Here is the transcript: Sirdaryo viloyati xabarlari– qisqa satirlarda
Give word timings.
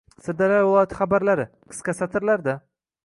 Sirdaryo 0.27 0.61
viloyati 0.67 0.97
xabarlari– 1.01 1.45
qisqa 1.75 1.97
satirlarda 1.99 2.57